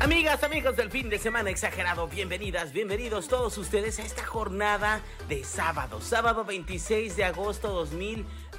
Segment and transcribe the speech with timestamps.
[0.00, 5.42] Amigas, amigos del fin de semana exagerado, bienvenidas, bienvenidos todos ustedes a esta jornada de
[5.42, 7.72] sábado, sábado 26 de agosto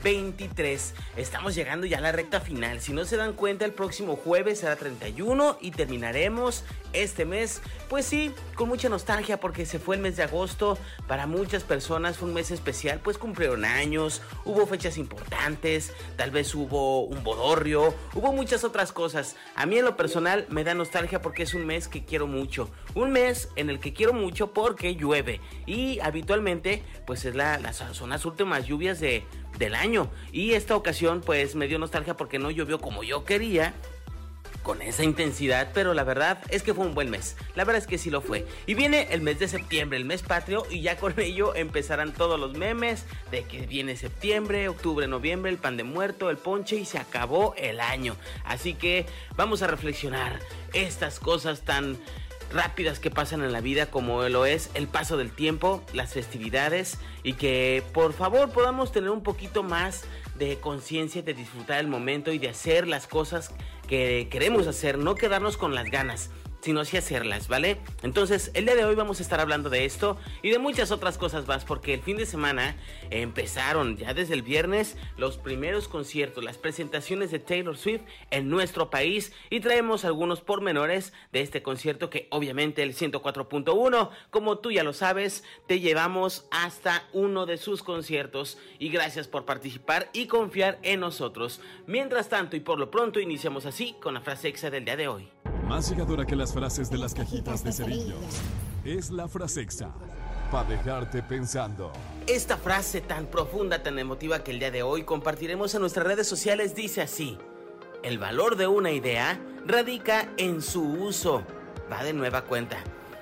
[0.03, 0.93] 2023.
[1.17, 2.79] Estamos llegando ya a la recta final.
[2.81, 8.05] Si no se dan cuenta, el próximo jueves será 31 y terminaremos este mes, pues
[8.05, 10.77] sí, con mucha nostalgia porque se fue el mes de agosto.
[11.07, 16.55] Para muchas personas fue un mes especial, pues cumplieron años, hubo fechas importantes, tal vez
[16.55, 19.35] hubo un bodorrio, hubo muchas otras cosas.
[19.55, 22.69] A mí en lo personal me da nostalgia porque es un mes que quiero mucho.
[22.95, 25.41] Un mes en el que quiero mucho porque llueve.
[25.65, 29.25] Y habitualmente, pues es la, las, son las últimas lluvias de,
[29.57, 30.09] del año.
[30.31, 33.73] Y esta ocasión, pues me dio nostalgia porque no llovió como yo quería
[34.63, 37.35] con esa intensidad, pero la verdad es que fue un buen mes.
[37.55, 38.45] La verdad es que sí lo fue.
[38.65, 42.39] Y viene el mes de septiembre, el mes patrio, y ya con ello empezarán todos
[42.39, 46.85] los memes de que viene septiembre, octubre, noviembre, el pan de muerto, el ponche y
[46.85, 48.15] se acabó el año.
[48.43, 50.39] Así que vamos a reflexionar
[50.73, 51.97] estas cosas tan
[52.51, 56.97] rápidas que pasan en la vida como lo es el paso del tiempo, las festividades
[57.23, 60.05] y que por favor podamos tener un poquito más
[60.37, 63.53] de conciencia, de disfrutar el momento y de hacer las cosas
[63.87, 66.29] que queremos hacer, no quedarnos con las ganas
[66.61, 67.77] sino así hacerlas, ¿vale?
[68.03, 71.17] Entonces, el día de hoy vamos a estar hablando de esto y de muchas otras
[71.17, 72.75] cosas más, porque el fin de semana
[73.09, 78.01] empezaron ya desde el viernes los primeros conciertos, las presentaciones de Taylor Swift
[78.31, 84.59] en nuestro país y traemos algunos pormenores de este concierto que obviamente el 104.1, como
[84.59, 90.09] tú ya lo sabes, te llevamos hasta uno de sus conciertos y gracias por participar
[90.13, 91.61] y confiar en nosotros.
[91.87, 95.07] Mientras tanto y por lo pronto iniciamos así con la frase exa del día de
[95.07, 95.38] hoy.
[95.69, 98.41] Más llegadora que las frases de las cajitas de cerillos.
[98.83, 99.91] Es la frasexa.
[100.51, 101.91] Para dejarte pensando.
[102.25, 106.25] Esta frase tan profunda, tan emotiva que el día de hoy compartiremos en nuestras redes
[106.25, 107.37] sociales dice así.
[108.01, 111.43] El valor de una idea radica en su uso.
[111.91, 112.77] Va de nueva cuenta.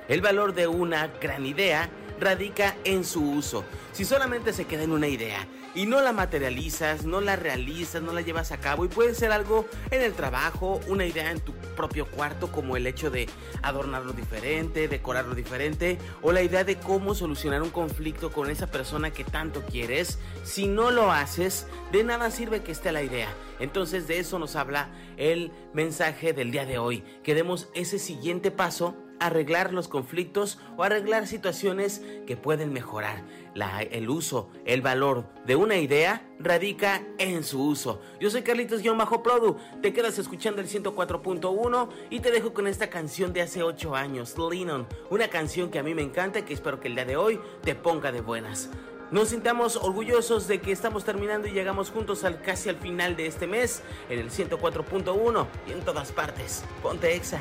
[0.07, 3.63] El valor de una gran idea radica en su uso.
[3.93, 8.13] Si solamente se queda en una idea y no la materializas, no la realizas, no
[8.13, 11.53] la llevas a cabo y puede ser algo en el trabajo, una idea en tu
[11.75, 13.27] propio cuarto como el hecho de
[13.61, 19.11] adornarlo diferente, decorarlo diferente o la idea de cómo solucionar un conflicto con esa persona
[19.11, 23.29] que tanto quieres, si no lo haces, de nada sirve que esté la idea.
[23.59, 28.51] Entonces de eso nos habla el mensaje del día de hoy, que demos ese siguiente
[28.51, 33.23] paso arreglar los conflictos o arreglar situaciones que pueden mejorar.
[33.53, 38.01] La, el uso, el valor de una idea radica en su uso.
[38.19, 43.41] Yo soy Carlitos-Produ, te quedas escuchando el 104.1 y te dejo con esta canción de
[43.41, 46.87] hace 8 años, Lennon, una canción que a mí me encanta y que espero que
[46.87, 48.69] el día de hoy te ponga de buenas.
[49.09, 53.27] Nos sintamos orgullosos de que estamos terminando y llegamos juntos al casi al final de
[53.27, 56.65] este mes en el 104.1 y en todas partes.
[56.83, 57.39] Ponte exa.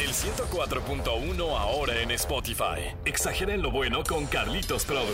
[0.00, 2.96] El 104.1 ahora en Spotify.
[3.04, 5.12] Exageren lo bueno con Carlitos Produ.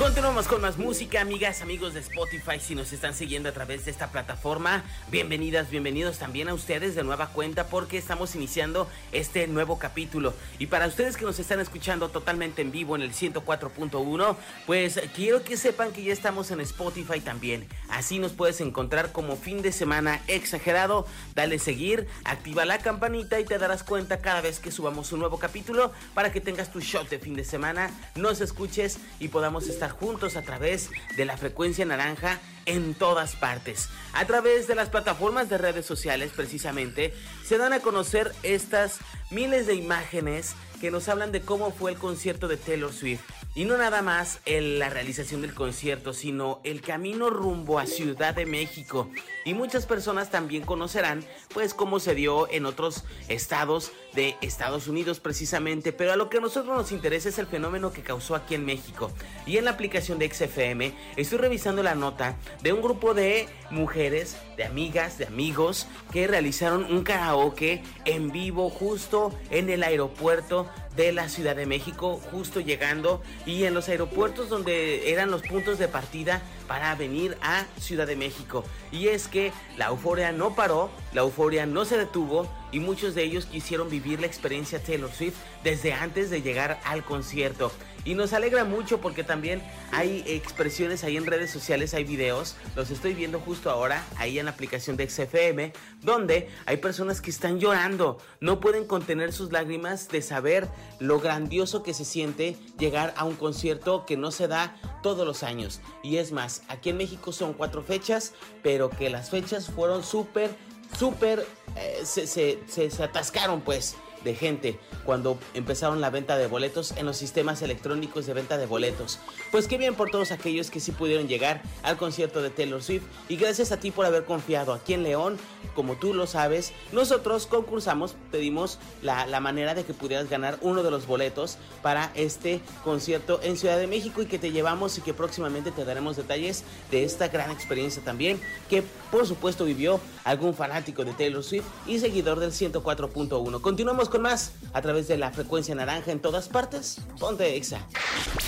[0.00, 2.58] Continuamos con más música, amigas, amigos de Spotify.
[2.58, 7.04] Si nos están siguiendo a través de esta plataforma, bienvenidas, bienvenidos también a ustedes de
[7.04, 10.32] nueva cuenta porque estamos iniciando este nuevo capítulo.
[10.58, 14.36] Y para ustedes que nos están escuchando totalmente en vivo en el 104.1,
[14.66, 17.68] pues quiero que sepan que ya estamos en Spotify también.
[17.90, 21.06] Así nos puedes encontrar como fin de semana exagerado.
[21.34, 25.38] Dale seguir, activa la campanita y te darás cuenta cada vez que subamos un nuevo
[25.38, 29.89] capítulo para que tengas tu shot de fin de semana, nos escuches y podamos estar
[29.90, 33.88] juntos a través de la frecuencia naranja en todas partes.
[34.12, 37.14] A través de las plataformas de redes sociales precisamente
[37.44, 38.98] se dan a conocer estas
[39.30, 43.22] miles de imágenes que nos hablan de cómo fue el concierto de Taylor Swift.
[43.52, 48.32] Y no nada más en la realización del concierto, sino el camino rumbo a Ciudad
[48.32, 49.10] de México.
[49.44, 55.18] Y muchas personas también conocerán, pues, cómo se dio en otros estados de Estados Unidos
[55.18, 55.92] precisamente.
[55.92, 58.64] Pero a lo que a nosotros nos interesa es el fenómeno que causó aquí en
[58.64, 59.10] México.
[59.46, 64.36] Y en la aplicación de XFM estoy revisando la nota de un grupo de mujeres,
[64.56, 70.68] de amigas, de amigos, que realizaron un karaoke en vivo justo en el aeropuerto
[71.00, 75.78] de la Ciudad de México, justo llegando y en los aeropuertos donde eran los puntos
[75.78, 78.64] de partida para venir a Ciudad de México.
[78.92, 83.24] Y es que la euforia no paró, la euforia no se detuvo y muchos de
[83.24, 85.34] ellos quisieron vivir la experiencia Taylor Swift
[85.64, 87.72] desde antes de llegar al concierto.
[88.04, 92.90] Y nos alegra mucho porque también hay expresiones ahí en redes sociales, hay videos, los
[92.90, 97.58] estoy viendo justo ahora, ahí en la aplicación de XFM, donde hay personas que están
[97.58, 100.68] llorando, no pueden contener sus lágrimas de saber
[100.98, 105.42] lo grandioso que se siente llegar a un concierto que no se da todos los
[105.42, 105.80] años.
[106.02, 108.32] Y es más, aquí en México son cuatro fechas,
[108.62, 110.50] pero que las fechas fueron súper,
[110.98, 116.92] súper, eh, se, se, se atascaron pues de gente cuando empezaron la venta de boletos
[116.96, 119.18] en los sistemas electrónicos de venta de boletos.
[119.50, 123.04] Pues qué bien por todos aquellos que sí pudieron llegar al concierto de Taylor Swift
[123.28, 125.38] y gracias a ti por haber confiado aquí en León,
[125.74, 130.82] como tú lo sabes, nosotros concursamos, pedimos la, la manera de que pudieras ganar uno
[130.82, 135.00] de los boletos para este concierto en Ciudad de México y que te llevamos y
[135.00, 140.54] que próximamente te daremos detalles de esta gran experiencia también que por supuesto vivió algún
[140.54, 143.60] fanático de Taylor Swift y seguidor del 104.1.
[143.60, 146.98] Continuamos con más a través de la frecuencia naranja en todas partes.
[147.18, 147.86] Ponte Exa.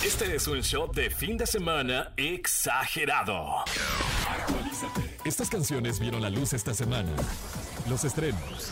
[0.05, 3.65] Este es un show de fin de semana exagerado.
[4.29, 5.19] Actualízate.
[5.25, 7.11] Estas canciones vieron la luz esta semana.
[7.89, 8.71] Los estrenos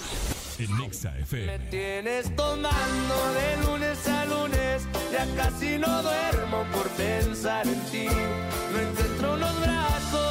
[0.59, 1.47] en Exa FM.
[1.47, 4.83] Me tienes tomando de lunes a lunes,
[5.13, 8.07] ya casi no duermo por pensar en ti.
[8.07, 10.30] No encuentro unos brazos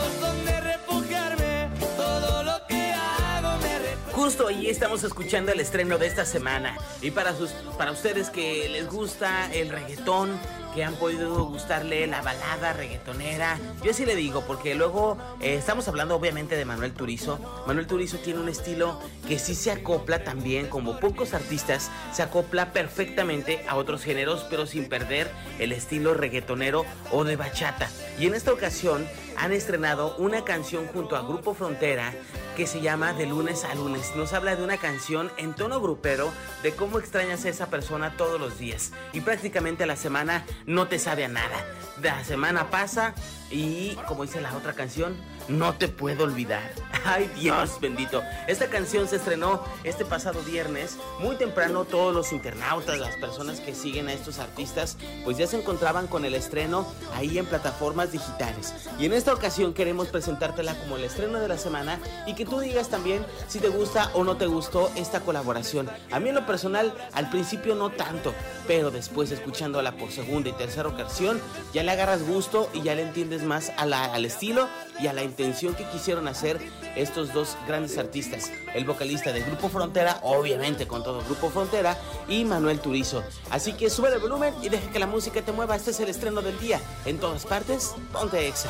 [4.19, 6.77] Justo ahí estamos escuchando el estreno de esta semana.
[7.01, 7.33] Y para,
[7.77, 10.37] para ustedes que les gusta el reggaetón,
[10.75, 15.87] que han podido gustarle la balada reggaetonera, yo sí le digo, porque luego eh, estamos
[15.87, 17.39] hablando obviamente de Manuel Turizo.
[17.65, 22.73] Manuel Turizo tiene un estilo que sí se acopla también, como pocos artistas, se acopla
[22.73, 26.83] perfectamente a otros géneros, pero sin perder el estilo reggaetonero
[27.13, 27.89] o de bachata.
[28.19, 29.07] Y en esta ocasión
[29.37, 32.13] han estrenado una canción junto a Grupo Frontera
[32.59, 34.17] que se llama De lunes a lunes.
[34.17, 36.29] Nos habla de una canción en tono grupero
[36.61, 38.91] de cómo extrañas a esa persona todos los días.
[39.13, 41.55] Y prácticamente la semana no te sabe a nada.
[42.01, 43.13] La semana pasa
[43.49, 45.15] y, como dice la otra canción,
[45.47, 46.61] no te puedo olvidar.
[47.05, 48.21] Ay Dios bendito.
[48.47, 50.97] Esta canción se estrenó este pasado viernes.
[51.19, 55.57] Muy temprano todos los internautas, las personas que siguen a estos artistas, pues ya se
[55.57, 56.85] encontraban con el estreno
[57.15, 58.73] ahí en plataformas digitales.
[58.99, 62.59] Y en esta ocasión queremos presentártela como el estreno de la semana y que tú
[62.59, 65.89] digas también si te gusta o no te gustó esta colaboración.
[66.11, 68.33] A mí en lo personal al principio no tanto,
[68.67, 71.39] pero después escuchándola por segunda y tercera ocasión
[71.73, 74.67] ya le agarras gusto y ya le entiendes más a la- al estilo
[74.99, 76.59] y a la intención que quisieron hacer
[76.95, 78.51] estos dos grandes artistas.
[78.73, 81.95] El vocalista del Grupo Frontera, obviamente con todo Grupo Frontera,
[82.27, 83.23] y Manuel Turizo.
[83.49, 85.75] Así que sube el volumen y deja que la música te mueva.
[85.75, 86.81] Este es el estreno del día.
[87.05, 88.69] En todas partes, ponte exa.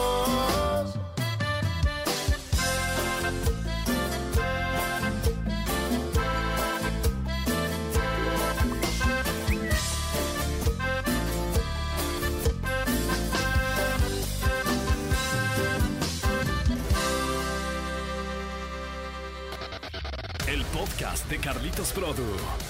[21.01, 22.21] De Carlitos Produ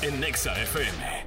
[0.01, 1.25] en Exa FM.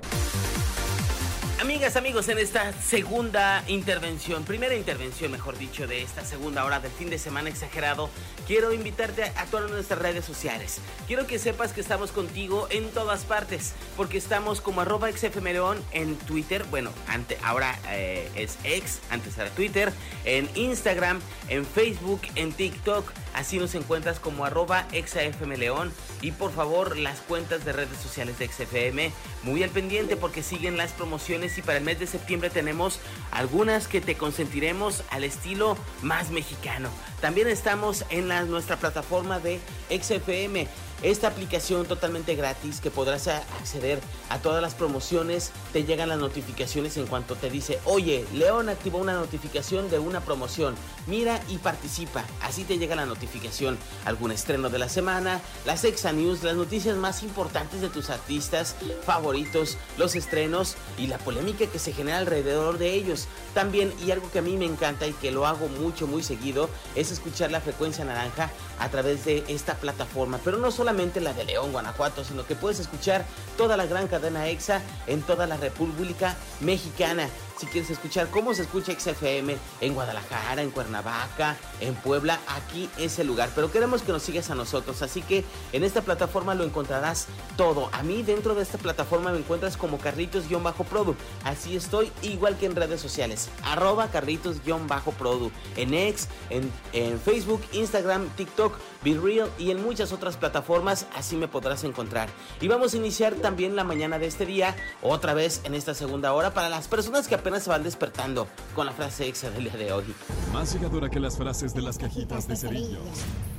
[1.60, 6.90] Amigas, amigos, en esta segunda intervención, primera intervención, mejor dicho, de esta segunda hora del
[6.90, 8.08] fin de semana exagerado,
[8.46, 10.78] quiero invitarte a todas nuestras redes sociales.
[11.06, 16.16] Quiero que sepas que estamos contigo en todas partes, porque estamos como arroba xfmleón en
[16.16, 19.92] Twitter, bueno, ante, ahora eh, es ex, antes era Twitter,
[20.24, 21.20] en Instagram,
[21.50, 27.64] en Facebook, en TikTok, Así nos encuentras como arroba exafmleón y por favor las cuentas
[27.64, 29.12] de redes sociales de XFM
[29.42, 33.00] muy al pendiente porque siguen las promociones y para el mes de septiembre tenemos
[33.32, 36.88] algunas que te consentiremos al estilo más mexicano.
[37.20, 39.58] También estamos en la, nuestra plataforma de
[39.90, 40.68] XFM
[41.04, 46.96] esta aplicación totalmente gratis que podrás acceder a todas las promociones, te llegan las notificaciones
[46.96, 50.74] en cuanto te dice, oye, León activó una notificación de una promoción,
[51.06, 56.12] mira y participa, así te llega la notificación, algún estreno de la semana, las Exa
[56.12, 61.78] News, las noticias más importantes de tus artistas favoritos, los estrenos y la polémica que
[61.78, 63.28] se genera alrededor de ellos.
[63.52, 66.70] También, y algo que a mí me encanta y que lo hago mucho, muy seguido,
[66.94, 71.44] es escuchar la frecuencia naranja a través de esta plataforma, pero no solamente la de
[71.44, 73.24] León, Guanajuato, sino que puedes escuchar
[73.56, 77.28] toda la gran cadena EXA en toda la República Mexicana.
[77.56, 83.18] Si quieres escuchar cómo se escucha XFM en Guadalajara, en Cuernavaca, en Puebla, aquí es
[83.20, 83.48] el lugar.
[83.54, 87.90] Pero queremos que nos sigas a nosotros, así que en esta plataforma lo encontrarás todo.
[87.92, 91.14] A mí dentro de esta plataforma me encuentras como Carritos-Produ.
[91.44, 93.48] Así estoy, igual que en redes sociales.
[93.62, 95.52] Arroba Carritos-Produ.
[95.76, 101.06] En X, en, en Facebook, Instagram, TikTok, Be Real y en muchas otras plataformas.
[101.14, 102.28] Así me podrás encontrar.
[102.60, 106.32] Y vamos a iniciar también la mañana de este día, otra vez en esta segunda
[106.32, 109.76] hora, para las personas que apenas se van despertando con la frase exa del día
[109.76, 110.14] de hoy.
[110.50, 113.02] Más llegadora que las frases de las cajitas de cerillos.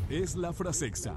[0.09, 1.13] Es la frase exa.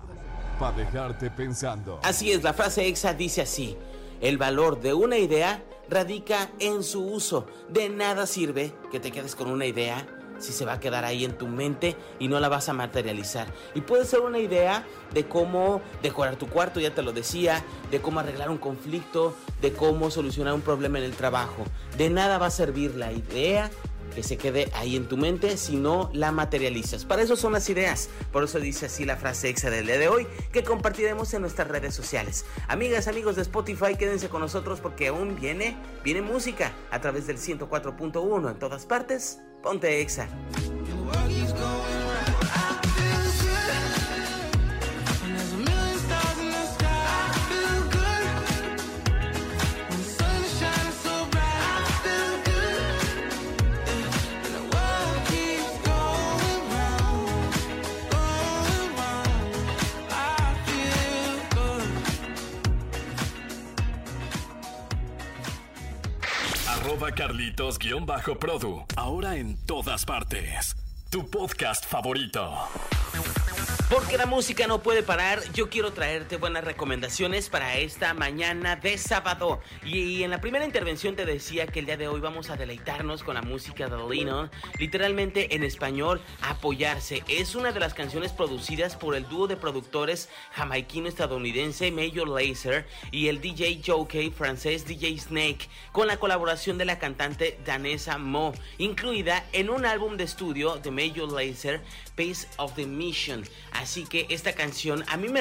[0.61, 1.99] Para dejarte pensando.
[2.03, 3.75] Así es, la frase exa dice así.
[4.21, 7.47] El valor de una idea radica en su uso.
[7.71, 10.07] De nada sirve que te quedes con una idea
[10.38, 13.47] si se va a quedar ahí en tu mente y no la vas a materializar.
[13.75, 18.00] Y puede ser una idea de cómo decorar tu cuarto, ya te lo decía, de
[18.00, 21.64] cómo arreglar un conflicto, de cómo solucionar un problema en el trabajo.
[21.97, 23.71] De nada va a servir la idea
[24.14, 27.04] que se quede ahí en tu mente si no la materializas.
[27.04, 28.09] Para eso son las ideas.
[28.33, 31.68] Por eso dice así la frase exa del día de hoy que compartiremos en nuestras
[31.68, 32.45] redes sociales.
[32.68, 37.38] Amigas, amigos de Spotify, quédense con nosotros porque aún viene, viene música a través del
[37.38, 39.38] 104.1 en todas partes.
[39.62, 40.29] Ponte exa.
[66.97, 68.87] Carlitos-Produ.
[68.97, 70.75] Ahora en todas partes.
[71.11, 72.50] Tu podcast favorito.
[73.90, 78.99] Porque la música no puede parar, yo quiero traerte buenas recomendaciones para esta mañana de
[78.99, 79.62] sábado.
[79.83, 83.23] Y en la primera intervención te decía que el día de hoy vamos a deleitarnos
[83.23, 87.25] con la música de Lennon, literalmente en español, apoyarse.
[87.28, 93.28] Es una de las canciones producidas por el dúo de productores jamaiquino-estadounidense Major Lazer y
[93.28, 99.47] el DJ Jockey francés DJ Snake, con la colaboración de la cantante danesa Mo, incluida
[99.54, 101.80] en un álbum de estudio de Major Lazer,
[102.14, 103.45] Pace of the Mission.
[103.78, 105.40] Así que esta canción a mí me,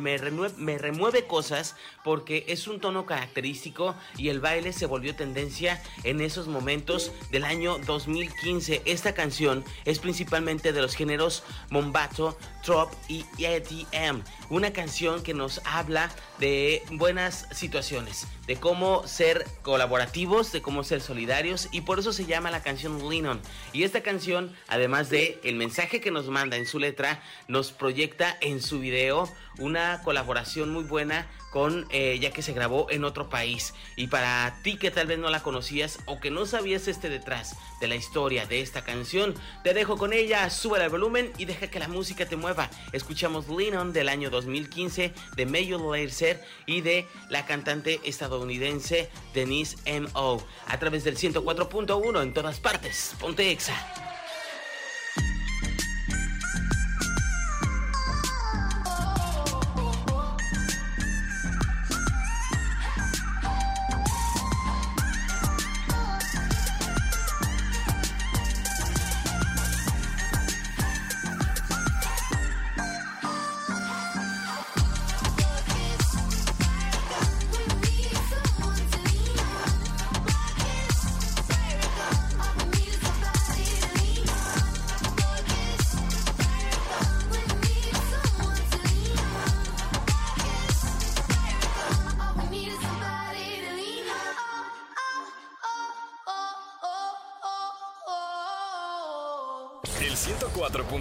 [0.00, 6.22] me, remueve cosas porque es un tono característico y el baile se volvió tendencia en
[6.22, 8.80] esos momentos del año 2015.
[8.86, 14.24] Esta canción es principalmente de los géneros Mombato, Trop y EDM.
[14.50, 21.00] Una canción que nos habla de buenas situaciones, de cómo ser colaborativos, de cómo ser
[21.00, 23.40] solidarios y por eso se llama la canción Lennon.
[23.72, 28.36] Y esta canción, además de el mensaje que nos manda en su letra, nos proyecta
[28.40, 31.28] en su video una colaboración muy buena
[31.90, 33.72] eh, ya que se grabó en otro país.
[33.96, 37.56] Y para ti que tal vez no la conocías o que no sabías este detrás
[37.80, 41.68] de la historia de esta canción te dejo con ella sube el volumen y deja
[41.68, 42.70] que la música te mueva.
[42.92, 50.42] Escuchamos Lennon del año 2015 de Major Lazer y de la cantante estadounidense Denise M.O.
[50.66, 53.14] a través del 104.1 en todas partes.
[53.18, 54.05] Ponte exa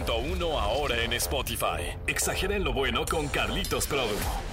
[0.06, 1.98] 104.1 ahora en Spotify.
[2.08, 4.45] Exageren lo bueno con Carlitos Produ.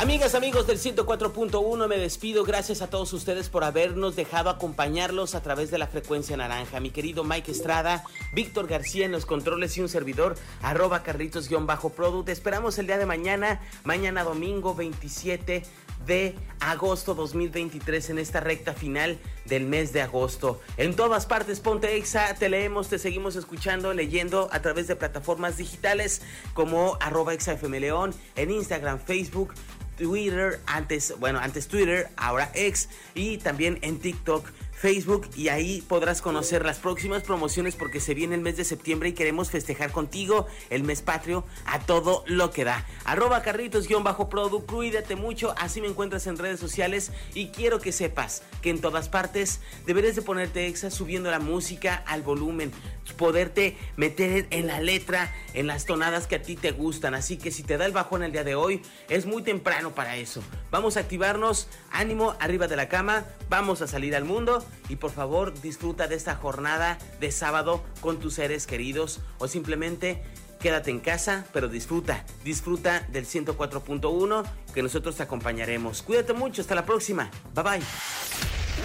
[0.00, 2.42] Amigas, amigos del 104.1, me despido.
[2.42, 6.80] Gracias a todos ustedes por habernos dejado acompañarlos a través de la frecuencia naranja.
[6.80, 8.02] Mi querido Mike Estrada,
[8.32, 12.30] Víctor García en los controles y un servidor, arroba carlitos-product.
[12.30, 15.64] Esperamos el día de mañana, mañana domingo 27
[16.06, 20.62] de agosto 2023 en esta recta final del mes de agosto.
[20.78, 25.58] En todas partes, Ponte Exa, te leemos, te seguimos escuchando, leyendo a través de plataformas
[25.58, 26.22] digitales
[26.54, 27.34] como arroba
[27.78, 29.52] León, en Instagram, Facebook,
[30.00, 34.48] Twitter, antes, bueno, antes Twitter, ahora X y también en TikTok
[34.80, 39.10] Facebook y ahí podrás conocer las próximas promociones porque se viene el mes de septiembre
[39.10, 42.86] y queremos festejar contigo el mes patrio a todo lo que da.
[43.04, 48.70] Arroba carritos-produ, cuídate mucho, así me encuentras en redes sociales y quiero que sepas que
[48.70, 52.72] en todas partes deberes de ponerte exa subiendo la música al volumen,
[53.18, 57.14] poderte meter en la letra, en las tonadas que a ti te gustan.
[57.14, 60.16] Así que si te da el bajón el día de hoy, es muy temprano para
[60.16, 60.42] eso.
[60.70, 65.10] Vamos a activarnos, ánimo arriba de la cama, vamos a salir al mundo y por
[65.10, 70.22] favor disfruta de esta jornada de sábado con tus seres queridos o simplemente
[70.60, 76.02] quédate en casa, pero disfruta, disfruta del 104.1 que nosotros te acompañaremos.
[76.02, 77.30] Cuídate mucho, hasta la próxima.
[77.54, 77.80] Bye bye.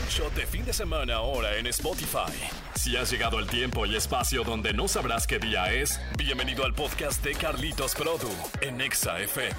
[0.01, 2.33] Un shot de fin de semana ahora en Spotify.
[2.75, 6.73] Si has llegado el tiempo y espacio donde no sabrás qué día es, bienvenido al
[6.73, 9.55] podcast de Carlitos Produ en Exa FM.